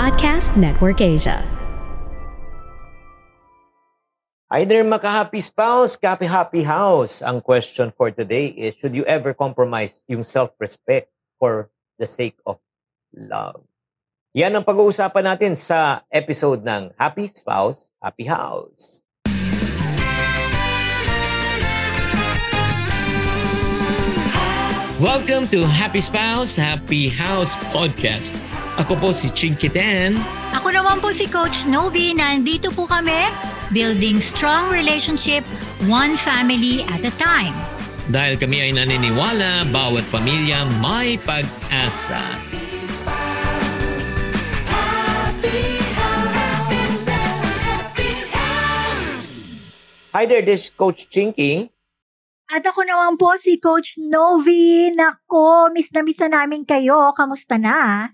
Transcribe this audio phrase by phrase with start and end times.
[0.00, 1.44] Podcast Network Asia.
[4.48, 7.20] Either maka-happy spouse, happy-happy house.
[7.20, 11.68] Ang question for today is, should you ever compromise yung self-respect for
[12.00, 12.56] the sake of
[13.12, 13.60] love?
[14.32, 19.04] Yan ang pag-uusapan natin sa episode ng Happy Spouse, Happy House.
[24.96, 28.32] Welcome to Happy Spouse, Happy House Podcast.
[28.80, 30.16] Ako po si Chinky Dan.
[30.56, 32.16] Ako naman po si Coach Novi.
[32.16, 33.28] Nandito po kami,
[33.76, 35.44] building strong relationship,
[35.84, 37.52] one family at a time.
[38.08, 42.24] Dahil kami ay naniniwala, bawat pamilya may pag-asa.
[50.16, 51.68] Hi there, this is Coach Chinky.
[52.48, 54.88] At ako naman po si Coach Novi.
[54.96, 57.12] Nako, miss na miss na namin kayo.
[57.12, 58.08] Kamusta na?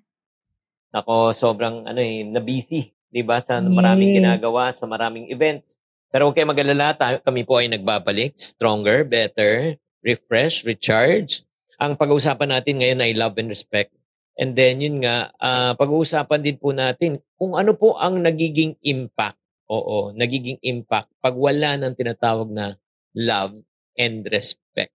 [0.96, 2.88] Ako, sobrang ano eh, na-busy.
[3.12, 3.36] Di ba?
[3.36, 4.18] Sa maraming Yes.
[4.24, 5.76] ginagawa, sa maraming events.
[6.08, 8.32] Pero kayo mag-alala, tayo- kami po ay nagbabalik.
[8.40, 11.44] Stronger, better, refresh, recharge.
[11.76, 13.92] Ang pag-uusapan natin ngayon ay love and respect.
[14.40, 19.36] And then, yun nga, ah, pag-uusapan din po natin kung ano po ang nagiging impact.
[19.68, 22.78] Oo, nagiging impact pag wala ng tinatawag na
[23.12, 23.58] love
[23.98, 24.94] and respect.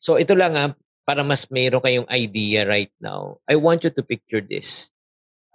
[0.00, 0.72] So ito lang ha,
[1.08, 3.40] para mas mayroon kayong idea right now.
[3.48, 4.92] I want you to picture this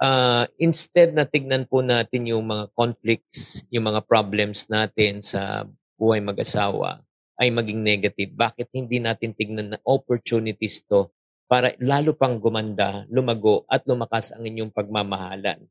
[0.03, 5.63] uh, instead na tignan po natin yung mga conflicts, yung mga problems natin sa
[5.95, 6.99] buhay mag-asawa
[7.39, 8.35] ay maging negative.
[8.35, 11.07] Bakit hindi natin tignan na opportunities to
[11.47, 15.63] para lalo pang gumanda, lumago at lumakas ang inyong pagmamahalan?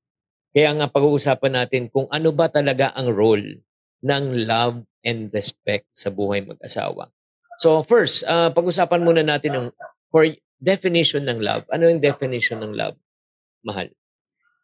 [0.53, 3.61] Kaya nga pag-uusapan natin kung ano ba talaga ang role
[4.05, 7.09] ng love and respect sa buhay mag-asawa.
[7.63, 9.67] So first, uh, pag-usapan muna natin ng
[10.11, 10.27] for
[10.59, 11.63] definition ng love.
[11.71, 12.99] Ano yung definition ng love?
[13.63, 13.87] Mahal.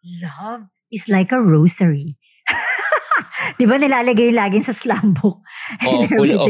[0.02, 2.18] Love is like a rosary.
[3.58, 5.38] Di ba nilalagay laging sa slam book?
[5.86, 6.48] Oh, full of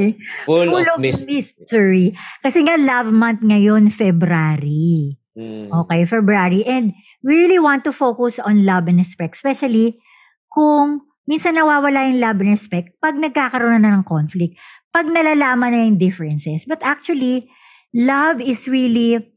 [0.48, 1.28] full, Full of, of mist.
[1.28, 2.16] mystery.
[2.40, 5.20] Kasi nga love month ngayon, February.
[5.36, 5.68] Mm.
[5.68, 6.64] Okay, February.
[6.64, 9.36] And we really want to focus on love and respect.
[9.36, 10.00] Especially
[10.48, 14.56] kung minsan nawawala yung love and respect pag nagkakaroon na ng conflict.
[14.98, 16.66] Pag nalalaman na yung differences.
[16.66, 17.46] But actually,
[17.94, 19.30] love is really,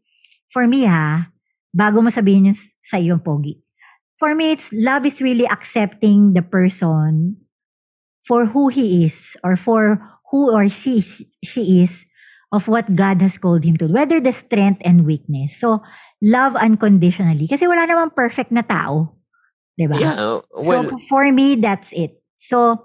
[0.50, 1.30] for me ha,
[1.70, 3.62] bago mo sabihin yung sa iyo, Pogi.
[4.18, 7.38] For me, it's love is really accepting the person
[8.26, 10.02] for who he is or for
[10.34, 11.02] who or she
[11.46, 12.06] she is
[12.54, 13.90] of what God has called him to.
[13.90, 15.58] Whether the strength and weakness.
[15.58, 15.82] So,
[16.22, 17.50] love unconditionally.
[17.50, 19.18] Kasi wala namang perfect na tao.
[19.78, 19.98] 'Di ba?
[19.98, 22.22] Yeah, well, so, for me, that's it.
[22.38, 22.78] So,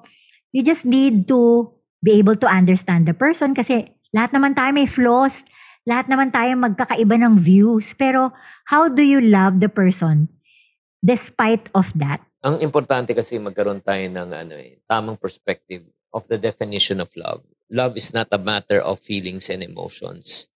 [0.56, 1.72] you just need to
[2.06, 5.42] be able to understand the person kasi lahat naman tayo may flaws.
[5.82, 7.94] Lahat naman tayo magkakaiba ng views.
[7.98, 8.30] Pero,
[8.70, 10.30] how do you love the person
[11.02, 12.22] despite of that?
[12.46, 15.82] ang importante kasi magkaroon tayo ng ano eh, tamang perspective
[16.14, 17.42] of the definition of love.
[17.66, 20.46] Love is not a matter of feelings and emotions.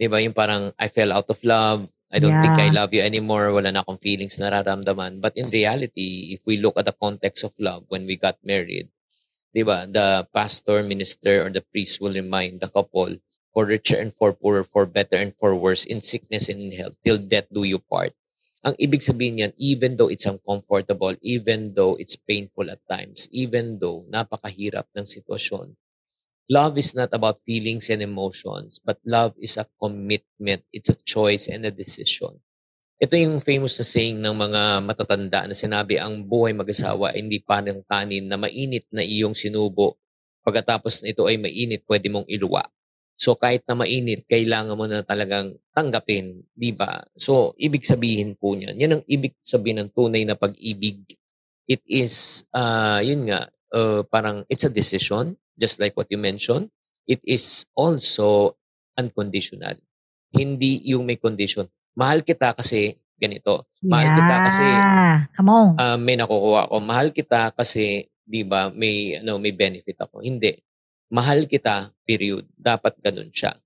[0.00, 0.16] 'Di ba?
[0.24, 2.80] Yung parang I fell out of love, I don't think I Yeah.
[2.80, 5.20] love you anymore, wala na akong feelings na nararamdaman.
[5.20, 8.88] But in reality, if we look at the context of love when we got married,
[9.56, 9.88] 'di ba?
[9.88, 13.16] The pastor, minister or the priest will remind the couple
[13.56, 16.92] for richer and for poorer, for better and for worse, in sickness and in health,
[17.00, 18.12] till death do you part.
[18.60, 23.80] Ang ibig sabihin niyan, even though it's uncomfortable, even though it's painful at times, even
[23.80, 25.72] though napakahirap ng sitwasyon,
[26.52, 30.68] love is not about feelings and emotions, but love is a commitment.
[30.68, 32.44] It's a choice and a decision.
[32.96, 37.44] Ito yung famous na saying ng mga matatanda na sinabi, ang buhay mag-asawa ay hindi
[37.44, 40.00] parang kanin na mainit na iyong sinubo.
[40.40, 42.64] Pagkatapos na ito ay mainit, pwede mong iluwa.
[43.20, 47.04] So kahit na mainit, kailangan mo na talagang tanggapin, di ba?
[47.20, 51.04] So ibig sabihin po niyan, yan ang ibig sabihin ng tunay na pag-ibig.
[51.68, 53.44] It is, uh, yun nga,
[53.76, 56.72] uh, parang it's a decision, just like what you mentioned.
[57.04, 58.56] It is also
[58.96, 59.76] unconditional.
[60.32, 61.68] Hindi yung may condition.
[61.96, 63.64] Mahal kita kasi ganito.
[63.80, 65.16] Mahal kita kasi Yeah.
[65.32, 65.68] Come on.
[65.80, 66.76] uh, may nakukuha ako.
[66.84, 70.20] Mahal kita kasi, di ba, may, ano, may benefit ako.
[70.20, 70.52] Hindi.
[71.08, 72.44] Mahal kita, period.
[72.52, 73.56] Dapat ganun siya.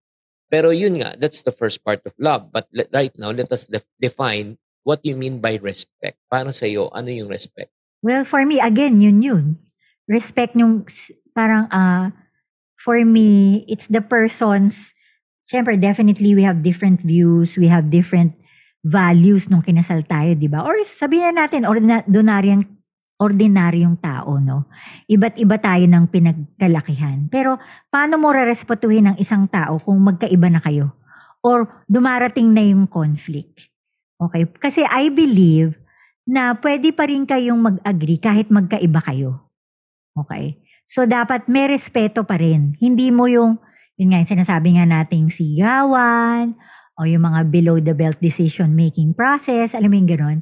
[0.46, 2.50] Pero yun nga, that's the first part of love.
[2.50, 6.18] But le- right now, let us def- define what you mean by respect.
[6.30, 7.70] Para sa iyo, ano yung respect?
[8.02, 9.44] Well, for me, again, yun yun.
[10.06, 10.86] Respect yung
[11.34, 12.10] parang, ah,
[12.76, 14.90] for me, it's the person's,
[15.50, 18.38] syempre, definitely we have different views, we have different
[18.86, 20.62] values nung kinasal tayo, di ba?
[20.62, 22.62] Or sabihin na natin, ordinaryong,
[23.18, 24.70] ordinaryong tao, no?
[25.10, 27.26] Iba't iba tayo ng pinagkalakihan.
[27.26, 27.58] Pero,
[27.90, 30.94] paano mo rerespetuhin ang isang tao kung magkaiba na kayo?
[31.42, 33.68] Or dumarating na yung conflict?
[34.16, 34.46] Okay?
[34.56, 35.76] Kasi I believe
[36.24, 39.50] na pwede pa rin kayong mag-agree kahit magkaiba kayo.
[40.14, 40.56] Okay?
[40.88, 42.80] So, dapat may respeto pa rin.
[42.80, 43.60] Hindi mo yung,
[44.00, 46.56] yun nga, yung sinasabi nga nating sigawan,
[46.96, 50.38] o yung mga below the belt decision making process, alam mo yung gano'n.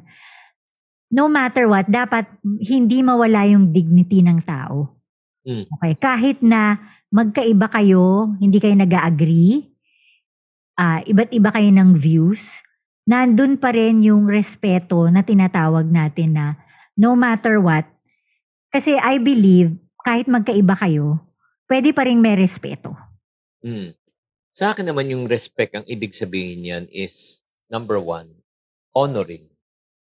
[1.11, 2.23] No matter what, dapat
[2.63, 4.95] hindi mawala yung dignity ng tao.
[5.43, 5.67] Mm.
[5.75, 6.79] Okay, kahit na
[7.11, 9.67] magkaiba kayo, hindi kayo nag-agree,
[10.79, 12.63] ah iba't iba kayo ng views,
[13.03, 16.45] nandun pa rin yung respeto na tinatawag natin na
[16.95, 17.83] no matter what,
[18.71, 21.19] kasi I believe, kahit magkaiba kayo,
[21.67, 23.08] pwede pa rin may respeto.
[23.63, 23.91] Mm.
[24.55, 28.39] Sa akin naman yung respect, ang ibig sabihin niyan is, number one,
[28.95, 29.47] honoring.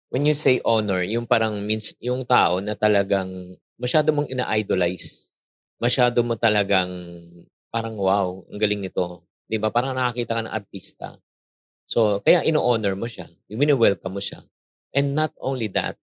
[0.09, 5.37] When you say honor, yung parang means, yung tao na talagang masyado mong ina-idolize.
[5.77, 6.89] Masyado mo talagang
[7.69, 9.27] parang wow, ang galing nito.
[9.51, 9.67] 'Di ba?
[9.69, 11.07] Parang nakakita ka ng artista.
[11.85, 13.27] So, kaya ino-honor mo siya.
[13.51, 14.41] Yung welcome mo siya.
[14.95, 15.99] And not only that,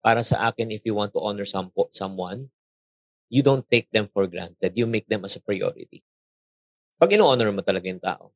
[0.00, 2.48] para sa akin, if you want to honor some, someone,
[3.28, 4.72] you don't take them for granted.
[4.78, 6.00] You make them as a priority.
[6.98, 8.34] Pag ino-honor mo talaga yung tao.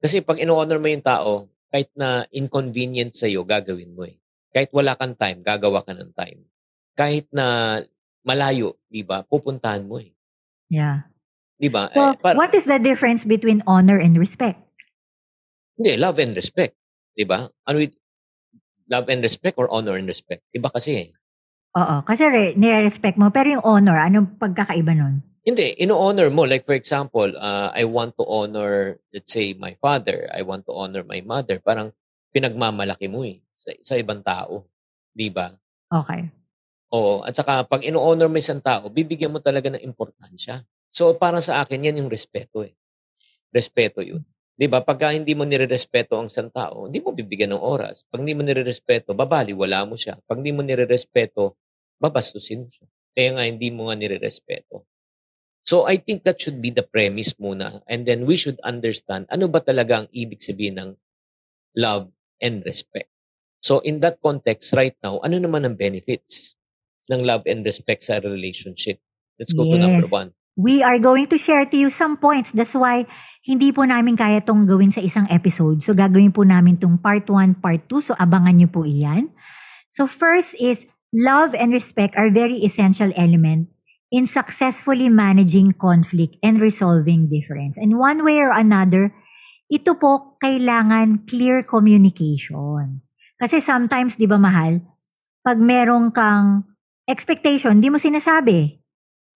[0.00, 4.16] Kasi pag ino-honor mo yung tao, kahit na inconvenient sa'yo, gagawin mo eh.
[4.50, 6.42] Kahit wala kang time, gagawa ka ng time.
[6.96, 7.78] Kahit na
[8.24, 10.10] malayo, di ba, pupuntahan mo eh.
[10.72, 11.06] Yeah.
[11.60, 11.92] Di ba?
[11.92, 14.58] So, eh, par- what is the difference between honor and respect?
[15.76, 16.74] Hindi, love and respect.
[17.12, 17.44] Di ba?
[17.68, 17.94] Ano y-
[18.88, 20.42] love and respect or honor and respect?
[20.56, 21.08] Iba kasi eh.
[21.76, 23.30] Oo, kasi re- nire-respect mo.
[23.30, 25.22] Pero yung honor, anong pagkakaiba nun?
[25.50, 26.46] Hindi, ino-honor mo.
[26.46, 30.30] Like for example, uh, I want to honor, let's say, my father.
[30.30, 31.58] I want to honor my mother.
[31.58, 31.90] Parang
[32.30, 34.70] pinagmamalaki mo eh sa, sa ibang tao.
[35.10, 35.50] Di ba?
[35.90, 36.30] Okay.
[36.94, 37.26] Oo.
[37.26, 40.62] At saka pag ino-honor mo isang tao, bibigyan mo talaga ng importansya.
[40.86, 42.78] So para sa akin, yan yung respeto eh.
[43.50, 44.22] Respeto yun.
[44.54, 44.86] Di ba?
[44.86, 48.06] Pagka hindi mo nire-respeto ang isang tao, hindi mo bibigyan ng oras.
[48.06, 50.14] Pag hindi mo nire-respeto, babali, wala mo siya.
[50.30, 51.58] Pag hindi mo nire-respeto,
[51.98, 52.86] babastusin mo siya.
[53.18, 54.86] Kaya nga hindi mo nga nire-respeto.
[55.70, 57.86] So I think that should be the premise muna.
[57.86, 60.90] And then we should understand ano ba talaga ang ibig sabihin ng
[61.78, 62.10] love
[62.42, 63.06] and respect.
[63.62, 66.58] So in that context right now, ano naman ang benefits
[67.06, 68.98] ng love and respect sa relationship?
[69.38, 70.10] Let's go to number Yes.
[70.10, 70.34] one.
[70.58, 72.50] We are going to share to you some points.
[72.50, 73.06] That's why
[73.46, 75.86] hindi po namin kaya tong gawin sa isang episode.
[75.86, 78.10] So gagawin po namin tong part 1, part 2.
[78.10, 79.30] So abangan nyo po iyan.
[79.94, 83.70] So first is love and respect are very essential element
[84.10, 87.78] in successfully managing conflict and resolving difference.
[87.78, 89.14] And one way or another,
[89.70, 93.06] ito po kailangan clear communication.
[93.38, 94.82] Kasi sometimes, di ba mahal,
[95.40, 96.66] pag merong kang
[97.06, 98.76] expectation, di mo sinasabi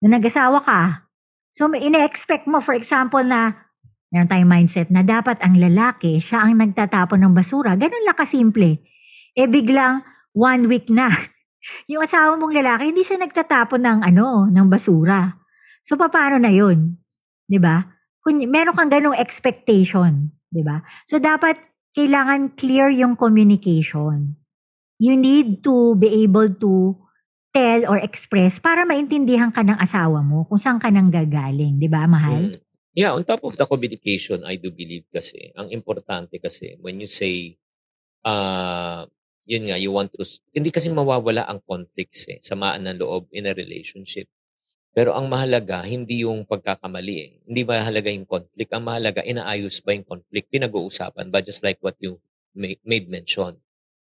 [0.05, 1.09] na nag-asawa ka.
[1.55, 3.55] So, may ine-expect mo, for example, na
[4.11, 7.79] meron tayong mindset na dapat ang lalaki, siya ang nagtatapon ng basura.
[7.79, 8.83] Ganun lang kasimple.
[9.39, 10.03] Eh, biglang
[10.35, 11.11] one week na.
[11.89, 15.33] Yung asawa mong lalaki, hindi siya nagtatapon ng ano, ng basura.
[15.85, 16.97] So, paano na yun?
[17.61, 17.85] ba?
[18.25, 20.33] Kung meron kang ganung expectation,
[20.65, 20.81] ba?
[21.05, 21.61] So, dapat
[21.95, 24.41] kailangan clear yung communication.
[24.99, 27.05] You need to be able to
[27.55, 31.87] tell or express para maintindihan ka ng asawa mo kung saan ka nang gagaling, 'di
[31.87, 32.51] ba, mahal?
[32.51, 32.59] Mm.
[32.95, 37.11] Yeah, on top of the communication, I do believe kasi, ang importante kasi, when you
[37.11, 37.59] say,
[38.23, 39.03] uh,
[39.45, 40.25] yun nga, you want to,
[40.57, 44.29] hindi kasi mawawala ang conflicts eh, samaan ng loob in a relationship.
[44.95, 47.31] Pero ang mahalaga, hindi yung pagkakamali eh.
[47.51, 48.71] Hindi mahalaga yung conflict.
[48.71, 50.47] Ang mahalaga, inaayos ba yung conflict?
[50.55, 51.43] Pinag-uusapan ba?
[51.43, 52.23] Just like what you
[52.55, 53.59] ma- made mention.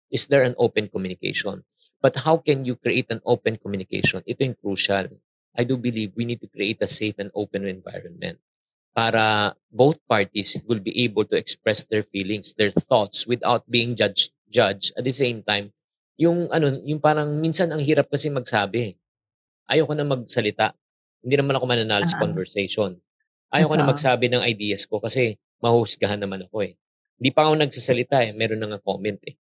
[0.10, 1.62] Is there an open communication?
[2.02, 4.26] But how can you create an open communication?
[4.26, 5.14] Ito yung crucial.
[5.54, 8.42] I do believe we need to create a safe and open environment
[8.98, 14.34] para both parties will be able to express their feelings, their thoughts without being judged
[14.50, 15.70] judge at the same time
[16.20, 19.00] yung ano yung parang minsan ang hirap kasi magsabi.
[19.72, 20.76] Ayoko na magsalita.
[21.24, 22.28] Hindi naman ako mananalo sa Ah.
[22.28, 23.00] conversation.
[23.56, 23.92] Ayoko na Totoo.
[23.96, 26.76] magsabi ng ideas ko kasi mahusgahan naman ako eh.
[27.16, 28.32] Hindi pa ako nagsasalita eh.
[28.36, 29.40] Meron na nga comment eh.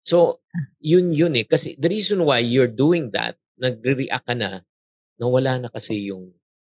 [0.00, 0.40] So
[0.80, 1.44] yun yun eh.
[1.44, 4.64] Kasi the reason why you're doing that nagre-react ka na
[5.20, 6.32] nawala na kasi yung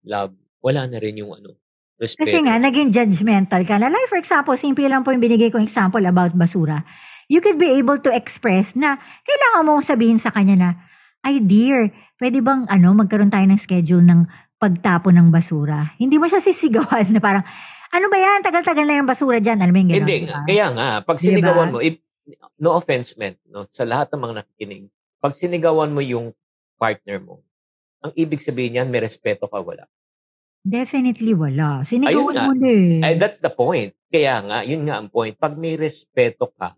[0.09, 0.33] love
[0.65, 1.57] wala na rin yung ano
[1.97, 2.29] respeto.
[2.29, 3.89] Kasi nga, naging judgmental ka na.
[3.89, 6.85] Like for example, simple lang po yung binigay kong example about basura.
[7.27, 10.71] You could be able to express na kailangan mo sabihin sa kanya na,
[11.27, 11.91] ay dear,
[12.23, 14.31] pwede bang ano, magkaroon tayo ng schedule ng
[14.63, 15.91] pagtapon ng basura?
[15.99, 17.43] Hindi mo siya sisigawan na parang,
[17.91, 18.47] ano ba yan?
[18.47, 19.59] Tagal-tagal na yung basura dyan.
[19.59, 20.43] Alam mo yung gano'n, Hindi, di ba?
[20.47, 21.99] kaya nga, pag sinigawan mo, if,
[22.63, 24.85] no offense meant, no, sa lahat ng mga nakikinig,
[25.19, 26.31] pag sinigawan mo yung
[26.79, 27.43] partner mo,
[28.07, 29.91] ang ibig sabihin niyan, may respeto ka, wala.
[30.67, 31.83] Definitely wala.
[31.83, 32.99] Sinigawan mo na eh.
[33.03, 33.95] Ay, that's the point.
[34.11, 35.35] Kaya nga, yun nga ang point.
[35.35, 36.75] Pag may respeto ka,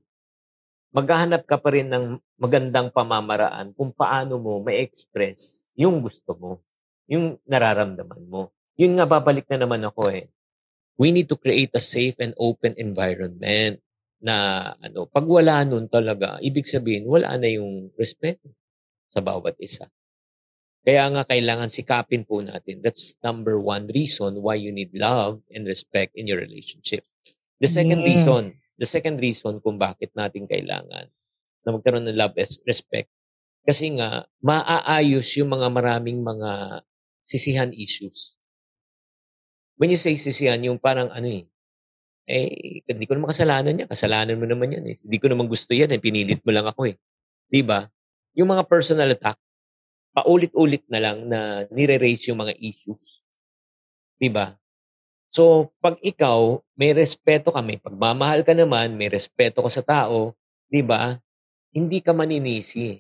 [0.93, 6.51] maghahanap ka pa rin ng magandang pamamaraan kung paano mo ma-express yung gusto mo,
[7.11, 8.53] yung nararamdaman mo.
[8.79, 10.31] Yun nga, babalik na naman ako eh.
[10.99, 13.79] We need to create a safe and open environment
[14.19, 18.51] na ano, pag wala nun talaga, ibig sabihin, wala na yung respeto
[19.07, 19.87] sa bawat isa.
[20.83, 22.81] Kaya nga kailangan sikapin po natin.
[22.83, 27.05] That's number one reason why you need love and respect in your relationship.
[27.59, 28.09] The second Yes.
[28.09, 28.43] reason,
[28.79, 31.11] the second reason kung bakit natin kailangan
[31.67, 33.11] na magkaroon ng love and respect.
[33.67, 36.81] Kasi nga, maaayos yung mga maraming mga
[37.21, 38.41] sisihan issues.
[39.77, 41.45] When you say sisihan, yung parang ano eh,
[42.29, 43.89] eh, hindi ko naman kasalanan yan.
[43.89, 44.97] Kasalanan mo naman yan eh.
[44.97, 46.01] Hindi ko naman gusto yan eh.
[46.01, 46.97] Pinilit mo lang ako eh.
[47.49, 47.85] Di ba?
[48.37, 49.41] Yung mga personal attack,
[50.13, 53.25] paulit-ulit na lang na nire-raise yung mga issues.
[54.21, 54.53] Di ba?
[55.29, 60.33] So, pag ikaw, may respeto ka, may pagmamahal ka naman, may respeto ka sa tao,
[60.73, 61.21] di ba?
[61.73, 62.97] Hindi ka maninisi.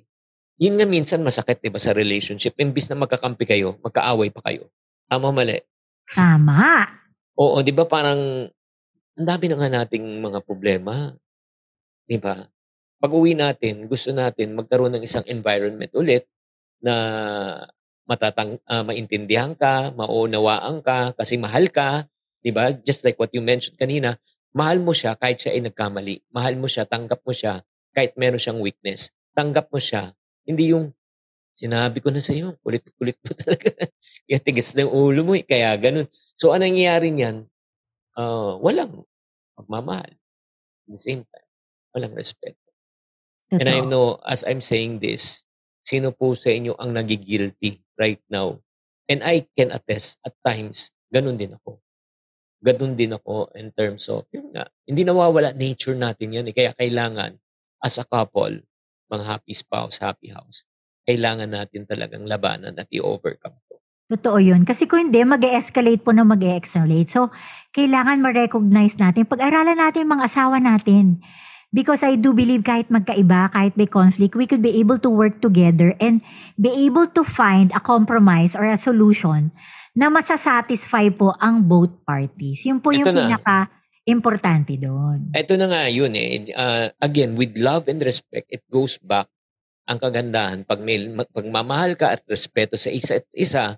[0.61, 2.53] Yun nga minsan masakit, di ba, sa relationship.
[2.61, 4.69] Imbis na magkakampi kayo, magkaaway pa kayo.
[5.09, 5.57] Tama mali?
[6.13, 6.85] Tama.
[7.41, 8.21] Oo, di ba parang
[9.19, 11.11] ang dami na nga nating mga problema.
[12.05, 12.37] Di ba?
[12.99, 16.29] Pag uwi natin, gusto natin magkaroon ng isang environment ulit
[16.83, 16.95] na
[18.09, 22.09] matatang, ah, maintindihan ka, maunawaan ka, kasi mahal ka.
[22.39, 22.71] Di ba?
[22.73, 24.15] Just like what you mentioned kanina,
[24.55, 26.23] mahal mo siya kahit siya ay nagkamali.
[26.33, 27.61] Mahal mo siya, tanggap mo siya
[27.93, 29.11] kahit meron siyang weakness.
[29.35, 30.15] Tanggap mo siya.
[30.47, 30.95] Hindi yung
[31.59, 33.71] sinabi ko na sa iyo, kulit-kulit mo talaga.
[34.25, 35.43] Kaya tigas ng ulo mo eh.
[35.43, 36.07] Kaya ganun.
[36.13, 37.43] So, anong nangyayari niyan?
[38.15, 39.03] Ah, walang
[39.59, 40.15] pagmamahal.
[40.87, 41.49] At the same time,
[41.91, 42.59] walang respect.
[43.51, 45.49] And I know, as I'm saying this,
[45.81, 48.61] sino po sa inyo ang nagigilty right now?
[49.09, 51.81] And I can attest, at times, ganun din ako.
[52.59, 56.51] Ganun din ako in terms of, yun nga, hindi nawawala nature natin yan.
[56.51, 56.55] Eh.
[56.55, 57.39] Kaya kailangan,
[57.79, 58.59] as a couple,
[59.07, 60.67] mga happy spouse, happy house,
[61.07, 63.79] kailangan natin talagang labanan at i-overcome to.
[64.09, 64.67] Totoo yun.
[64.67, 67.31] Kasi kung hindi, mag escalate po na mag escalate So,
[67.71, 71.23] kailangan ma-recognize natin, pag-aralan natin mga asawa natin.
[71.69, 75.45] Because I do believe kahit magkaiba, kahit may conflict, we could be able to work
[75.45, 76.25] together and
[76.57, 79.53] be able to find a compromise or a solution
[79.99, 82.63] na masasatisfy po ang both parties.
[82.63, 83.19] Yun po yung na.
[83.27, 85.35] pinaka-importante doon.
[85.35, 86.55] Ito na nga yun eh.
[86.55, 89.27] Uh, again, with love and respect, it goes back
[89.91, 90.63] ang kagandahan.
[90.63, 91.03] Pag may
[91.35, 93.75] pagmamahal ka at respeto sa isa't isa,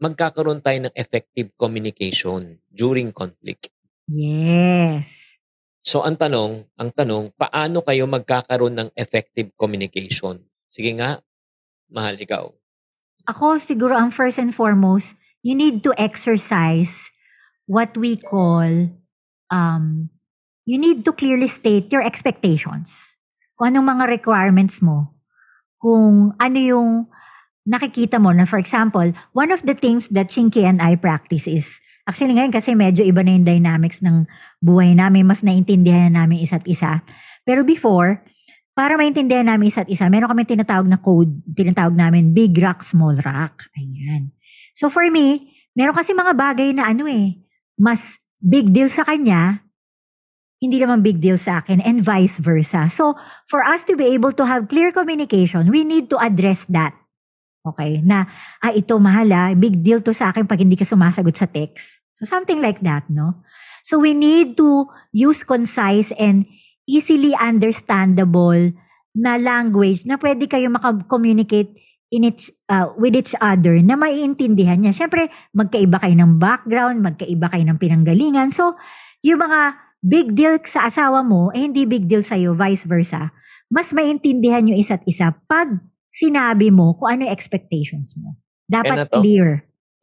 [0.00, 3.68] magkakaroon tayo ng effective communication during conflict.
[4.08, 5.36] Yes.
[5.84, 10.40] So ang tanong, ang tanong, paano kayo magkakaroon ng effective communication?
[10.72, 11.20] Sige nga,
[11.92, 12.48] mahal ikaw.
[13.28, 17.08] Ako siguro ang first and foremost, you need to exercise
[17.64, 18.90] what we call
[19.50, 20.10] um
[20.68, 23.16] you need to clearly state your expectations.
[23.58, 25.16] Kung anong mga requirements mo.
[25.80, 26.90] Kung ano yung
[27.64, 31.80] nakikita mo na for example, one of the things that Chinky and I practice is
[32.04, 34.28] actually ngayon kasi medyo iba na yung dynamics ng
[34.60, 37.00] buhay namin, mas naintindihan na namin isa't isa.
[37.44, 38.20] Pero before,
[38.80, 43.12] para maintindihan namin isa't isa, meron kami tinatawag na code, tinatawag namin big rock, small
[43.20, 43.68] rock.
[43.76, 44.32] Ayan.
[44.72, 47.44] So for me, meron kasi mga bagay na ano eh,
[47.76, 49.60] mas big deal sa kanya,
[50.64, 52.88] hindi naman big deal sa akin and vice versa.
[52.88, 53.20] So
[53.52, 56.96] for us to be able to have clear communication, we need to address that.
[57.60, 58.00] Okay?
[58.00, 58.24] Na,
[58.64, 62.00] ah, ito mahala, big deal to sa akin pag hindi ka sumasagot sa text.
[62.16, 63.44] So something like that, no?
[63.84, 66.48] So we need to use concise and
[66.88, 68.72] easily understandable
[69.16, 71.74] na language na pwede kayo maka-communicate
[72.10, 74.94] in each, uh, with each other na maiintindihan niya.
[74.94, 78.50] Siyempre, magkaiba kayo ng background, magkaiba kayo ng pinanggalingan.
[78.50, 78.74] So,
[79.22, 83.30] yung mga big deal sa asawa mo, eh hindi big deal sa'yo, vice versa.
[83.70, 85.70] Mas maintindihan yung isa't isa pag
[86.10, 88.34] sinabi mo kung ano yung expectations mo.
[88.66, 89.48] Dapat And clear.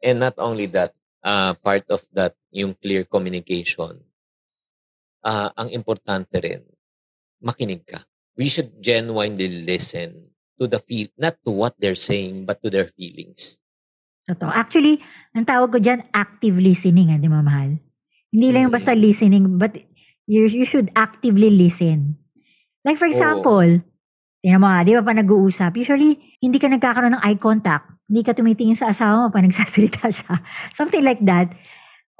[0.00, 4.00] And not only that, uh, part of that, yung clear communication,
[5.24, 6.62] uh, ang importante rin,
[7.42, 8.02] makinig ka.
[8.38, 12.86] We should genuinely listen to the feel, not to what they're saying, but to their
[12.86, 13.58] feelings.
[14.28, 14.50] Totoo.
[14.52, 15.00] Actually,
[15.32, 17.78] ang tawag ko dyan, active listening, ah, di ba, mahal?
[18.28, 18.78] Hindi lang yung Mm.
[18.78, 19.72] basta listening, but
[20.28, 22.20] you, you should actively listen.
[22.84, 23.80] Like for example,
[24.44, 27.96] tingnan mo nga, di ba pa nag-uusap, usually, hindi ka nagkakaroon ng eye contact.
[28.06, 30.34] Hindi ka tumitingin sa asawa mo pa nagsasalita siya.
[30.76, 31.56] Something like that.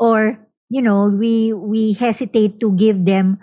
[0.00, 3.41] Or, you know, we we hesitate to give them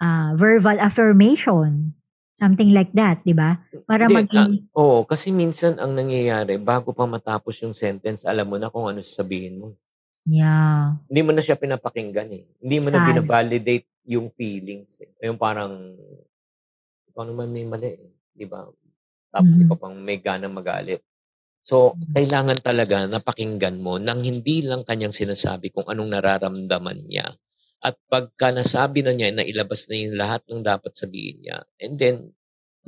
[0.00, 1.94] uh, verbal affirmation.
[2.38, 3.58] Something like that, di ba?
[3.82, 4.70] Para Hindi, maging...
[4.70, 8.86] ah, Oo, kasi minsan ang nangyayari, bago pa matapos yung sentence, alam mo na kung
[8.86, 9.74] ano sasabihin mo.
[10.24, 10.94] yeah.
[11.08, 12.44] Hindi mo na siya pinapakinggan eh.
[12.62, 13.06] Hindi mo na Sad.
[13.10, 15.10] binavalidate yung feelings eh.
[15.26, 15.72] Yung parang,
[17.10, 17.90] ikaw naman may mali.
[17.90, 18.64] eh, Di ba?
[19.28, 19.62] Tapos Mhm.
[19.66, 21.02] ikaw pang may ganang magalit.
[21.68, 27.28] So, kailangan talaga napakinggan mo nang hindi lang kanyang sinasabi kung anong nararamdaman niya.
[27.84, 32.00] At pagka nasabi na niya na ilabas na yung lahat ng dapat sabihin niya, and
[32.00, 32.32] then,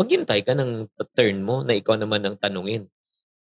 [0.01, 2.89] maghintay ka ng turn mo na ikaw naman ang tanungin.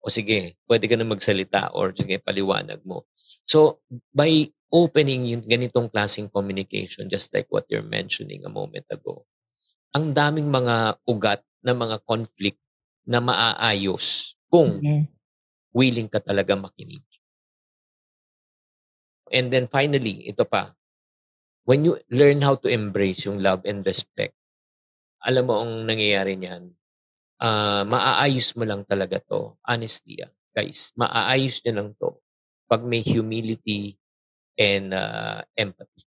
[0.04, 3.08] O sige, pwede ka na magsalita or sige, paliwanag mo.
[3.48, 3.80] So,
[4.12, 9.24] by opening yung ganitong klaseng communication, just like what you're mentioning a moment ago,
[9.96, 12.60] ang daming mga ugat na mga conflict
[13.08, 15.08] na maaayos kung Yeah.
[15.74, 17.04] Willing ka talaga makinig.
[19.30, 20.74] And then finally, ito pa,
[21.62, 24.34] when you learn how to embrace yung love and respect,
[25.22, 26.66] alam mo ang nangyayari niyan,
[27.40, 29.54] ah maaayos mo lang talaga to.
[29.62, 32.18] Honestly, ah, guys, maaayos niyo lang to
[32.66, 33.94] pag may humility
[34.58, 36.04] and ah, empathy.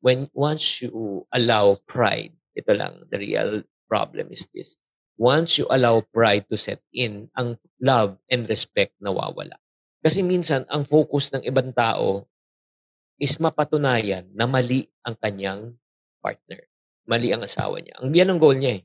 [0.00, 4.80] When once you allow pride, ito lang, the real problem is this.
[5.20, 9.60] Once you allow pride to set in, ang love and respect nawawala.
[10.00, 12.24] Kasi minsan, ang focus ng ibang tao
[13.20, 15.76] is mapatunayan na mali ang kanyang
[16.24, 16.64] partner.
[17.04, 18.00] Mali ang asawa niya.
[18.00, 18.82] Ang yan ang goal niya eh.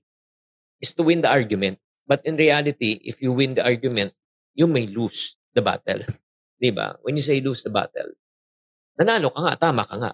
[0.83, 1.79] Is to win the argument.
[2.03, 4.11] But in reality, if you win the argument,
[4.51, 6.03] you may lose the battle.
[6.59, 6.99] Di ba?
[6.99, 8.11] When you say lose the battle,
[8.99, 10.11] nanalo ka nga, tama ka nga.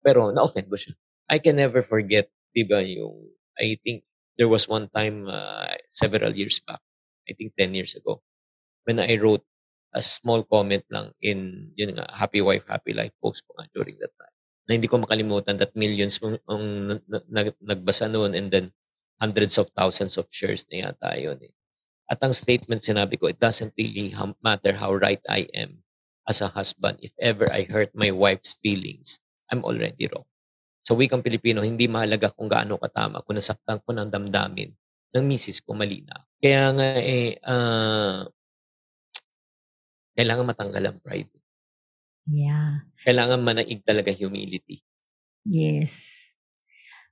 [0.00, 0.96] Pero na-offend mo siya.
[1.28, 4.07] I can never forget, di ba, yung, I think
[4.38, 6.80] there was one time uh, several years back,
[7.28, 8.22] I think 10 years ago,
[8.86, 9.44] when I wrote
[9.92, 13.98] a small comment lang in, yun nga, Happy Wife, Happy Life post ko nga during
[13.98, 14.34] that time.
[14.68, 16.64] Na hindi ko makalimutan that millions ang, ang
[17.28, 18.66] nag- nagbasa noon and then
[19.18, 21.52] hundreds of thousands of shares na yata yun eh.
[22.08, 25.82] At ang statement sinabi ko, it doesn't really matter how right I am
[26.28, 27.00] as a husband.
[27.02, 30.27] If ever I hurt my wife's feelings, I'm already wrong.
[30.88, 34.72] Sa wikang Pilipino, hindi mahalaga kung gaano katama kung nasaktan ko ng damdamin
[35.12, 36.16] ng misis ko mali na.
[36.40, 38.24] Kaya nga eh, ah,
[40.16, 41.28] kailangan matanggal ang pride.
[42.24, 42.88] Yeah.
[43.04, 44.80] Kailangan manaig talaga humility.
[45.44, 46.16] Yes.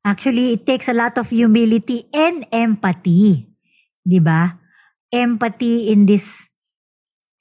[0.08, 3.52] Actually, it takes a lot of humility and empathy.
[4.06, 4.56] 'Di ba?
[5.12, 6.48] Empathy in this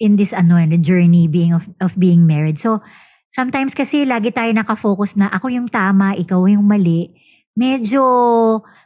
[0.02, 2.58] in this ano the journey being of of being married.
[2.58, 2.82] So,
[3.36, 7.12] sometimes kasi lagi tayo nakafocus na ako yung tama, ikaw yung mali.
[7.60, 8.00] Medyo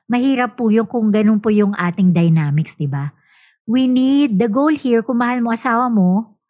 [0.10, 3.14] mahirap po yung kung ganun po yung ating dynamics, 'di ba?
[3.70, 6.42] We need the goal here kung mahal mo asawa mo,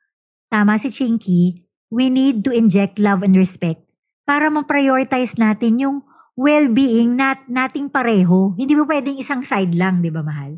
[0.47, 3.83] tama si Chinky, we need to inject love and respect
[4.23, 5.97] para ma-prioritize natin yung
[6.39, 8.55] well-being nat nating pareho.
[8.55, 10.55] Hindi mo pwedeng isang side lang, di ba mahal?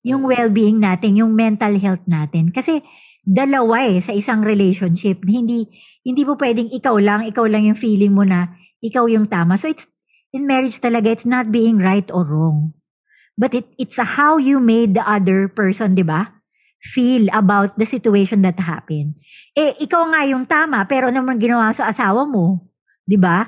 [0.00, 0.30] Yung Mm.
[0.32, 2.48] well-being natin, yung mental health natin.
[2.48, 2.80] Kasi
[3.28, 5.20] dalawa eh sa isang relationship.
[5.28, 5.68] Hindi
[6.00, 9.60] hindi mo pwedeng ikaw lang, ikaw lang yung feeling mo na ikaw yung tama.
[9.60, 9.84] So it's
[10.32, 12.72] in marriage talaga, it's not being right or wrong.
[13.36, 16.40] But it it's a how you made the other person, di ba?
[16.80, 19.20] Feel about the situation that happened.
[19.52, 22.64] Eh, ikaw nga yung tama, pero ano naman ginawa sa asawa mo?
[23.04, 23.44] Di ba?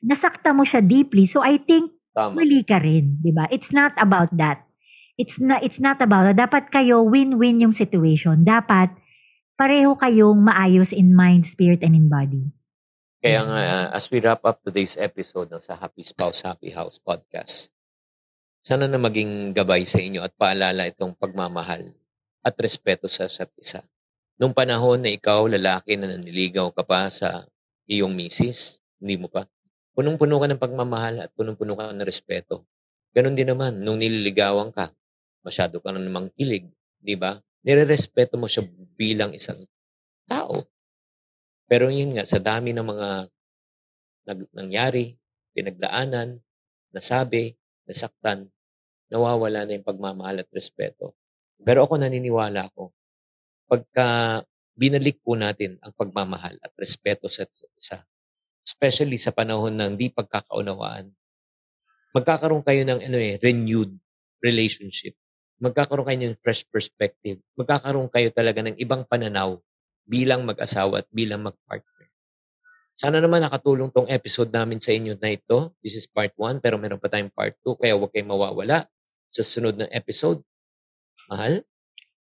[0.00, 1.28] Nasakta mo siya deeply.
[1.28, 2.42] So I think Tama.
[2.42, 3.46] mali ka rin, 'di ba?
[3.54, 4.66] It's not about that.
[5.20, 6.36] It's not it's not about that.
[6.40, 8.42] Dapat kayo win-win yung situation.
[8.42, 8.99] Dapat
[9.60, 12.48] pareho kayong maayos in mind, spirit and in body.
[13.20, 16.96] Kaya nga, uh, as we wrap up today's episode ng sa Happy Spouse, Happy House
[16.96, 17.68] podcast,
[18.64, 21.92] sana na maging gabay sa inyo at paalala itong pagmamahal
[22.40, 23.84] at respeto sa isa't isa.
[24.40, 27.44] Nung panahon na ikaw, lalaki na naniligaw ka pa sa
[27.84, 29.44] iyong misis, hindi mo pa,
[29.92, 32.64] punong-puno ka ng pagmamahal at punong-puno ka ng respeto.
[33.12, 34.88] Ganon din naman, nung nililigawan ka,
[35.44, 36.64] masyado ka na namang kilig,
[36.96, 37.36] di ba?
[37.60, 38.64] Nire-respeto mo siya
[38.96, 39.60] bilang isang
[40.24, 40.56] tao.
[41.68, 43.08] Pero yun nga, sa dami ng mga
[44.26, 45.14] nag, nangyari,
[45.52, 46.40] pinagdaanan,
[46.90, 47.54] nasabi,
[47.86, 48.48] nasaktan,
[49.10, 51.18] nawawala na yung pagmamahal at respeto.
[51.60, 52.94] Pero ako naniniwala ako,
[53.68, 54.40] pagka
[54.74, 58.00] binalik po natin ang pagmamahal at respeto sa isa,
[58.64, 61.12] especially sa panahon ng di pagkakaunawaan,
[62.16, 63.92] magkakaroon kayo ng ano eh, renewed
[64.40, 65.14] relationship.
[65.60, 67.38] Magkakaroon kayo ng fresh perspective.
[67.54, 69.60] Magkakaroon kayo talaga ng ibang pananaw
[70.08, 72.08] bilang mag-asawa at bilang mag-partner.
[72.96, 75.72] Sana naman nakatulong tong episode namin sa inyo na ito.
[75.84, 78.88] This is part 1 pero meron pa tayong part 2 kaya huwag kayong mawawala
[79.28, 80.40] sa sunod na episode.
[81.28, 81.62] Mahal?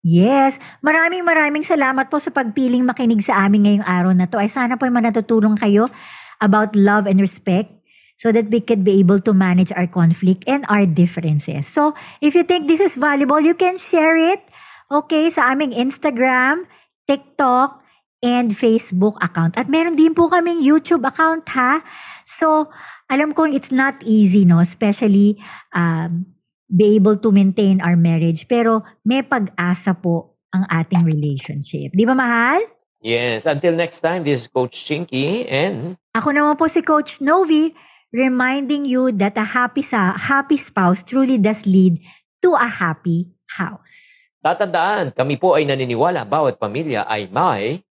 [0.02, 4.38] Yes, maraming maraming salamat po sa pagpiling makinig sa amin ngayong araw na to.
[4.38, 5.90] Ay sana po ay manatutulong kayo
[6.38, 7.77] about love and respect
[8.18, 11.70] so that we could be able to manage our conflict and our differences.
[11.70, 14.42] So, if you think this is valuable, you can share it,
[14.90, 16.66] okay, sa aming Instagram,
[17.06, 17.78] TikTok,
[18.18, 19.54] and Facebook account.
[19.54, 21.86] At meron din po kaming YouTube account, ha?
[22.26, 22.66] So,
[23.06, 24.58] alam kong it's not easy, no?
[24.58, 25.38] Especially,
[25.70, 26.26] um,
[26.68, 28.44] be able to maintain our marriage.
[28.50, 31.94] Pero may pag-asa po ang ating relationship.
[31.94, 32.60] Di ba, mahal?
[33.00, 33.46] Yes.
[33.46, 37.70] Until next time, this is Coach Chinky and Ako naman po si Coach Novi,
[38.12, 42.00] reminding you that a happy, sa happy spouse truly does lead
[42.40, 44.30] to a happy house.
[44.38, 47.84] tatandaan, kami po ay naniniwala bawat pamilya ay may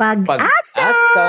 [0.00, 0.80] Pag-asa!
[0.80, 1.28] Pag-asa.